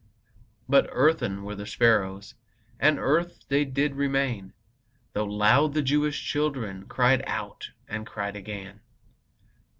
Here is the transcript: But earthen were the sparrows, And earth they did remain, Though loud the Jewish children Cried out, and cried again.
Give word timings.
But 0.67 0.89
earthen 0.91 1.43
were 1.43 1.53
the 1.53 1.67
sparrows, 1.67 2.33
And 2.79 2.97
earth 2.97 3.43
they 3.49 3.65
did 3.65 3.93
remain, 3.93 4.53
Though 5.13 5.25
loud 5.25 5.75
the 5.75 5.83
Jewish 5.83 6.19
children 6.25 6.87
Cried 6.87 7.23
out, 7.27 7.69
and 7.87 8.03
cried 8.03 8.35
again. 8.35 8.79